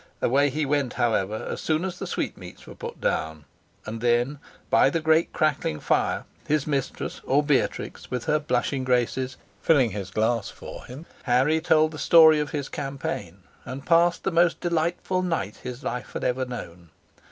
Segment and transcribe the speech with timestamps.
[0.19, 3.45] Away he went, however, as soon as the sweetmeats were put down,
[3.85, 4.39] and then,
[4.71, 10.09] by the great crackling fire, his mistress or Beatrix, with her blushing graces, filling his
[10.09, 15.21] glass for him, Harry told the story of his campaign, and passed the most delightful
[15.21, 16.89] night his life had ever known.